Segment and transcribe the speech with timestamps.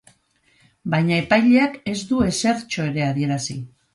[0.93, 3.59] Baina epaileak ez du ezertxo ere adierazi.